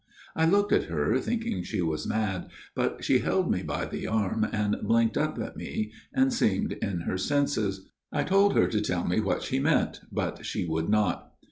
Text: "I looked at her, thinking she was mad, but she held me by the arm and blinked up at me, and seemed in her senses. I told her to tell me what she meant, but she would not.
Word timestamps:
"I 0.35 0.47
looked 0.47 0.71
at 0.71 0.85
her, 0.85 1.19
thinking 1.19 1.61
she 1.61 1.79
was 1.79 2.07
mad, 2.07 2.49
but 2.73 3.03
she 3.03 3.19
held 3.19 3.51
me 3.51 3.61
by 3.61 3.85
the 3.85 4.07
arm 4.07 4.47
and 4.51 4.77
blinked 4.81 5.15
up 5.15 5.37
at 5.37 5.55
me, 5.55 5.91
and 6.11 6.33
seemed 6.33 6.71
in 6.73 7.01
her 7.01 7.19
senses. 7.19 7.87
I 8.11 8.23
told 8.23 8.55
her 8.55 8.65
to 8.67 8.81
tell 8.81 9.07
me 9.07 9.19
what 9.19 9.43
she 9.43 9.59
meant, 9.59 10.01
but 10.11 10.43
she 10.43 10.65
would 10.65 10.89
not. 10.89 11.31